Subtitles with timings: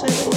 [0.00, 0.35] Shit.